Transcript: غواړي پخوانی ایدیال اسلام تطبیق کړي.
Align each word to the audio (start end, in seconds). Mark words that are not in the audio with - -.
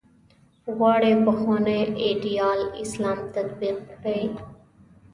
غواړي 0.77 1.11
پخوانی 1.25 1.81
ایدیال 2.05 2.59
اسلام 2.83 3.19
تطبیق 3.35 3.77
کړي. 3.93 4.23